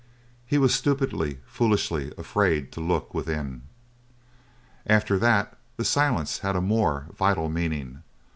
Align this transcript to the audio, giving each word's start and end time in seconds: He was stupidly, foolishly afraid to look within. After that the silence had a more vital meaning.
He 0.47 0.57
was 0.57 0.73
stupidly, 0.73 1.41
foolishly 1.45 2.11
afraid 2.17 2.71
to 2.71 2.81
look 2.81 3.13
within. 3.13 3.61
After 4.87 5.19
that 5.19 5.55
the 5.77 5.85
silence 5.85 6.39
had 6.39 6.55
a 6.55 6.59
more 6.59 7.05
vital 7.15 7.49
meaning. 7.49 8.01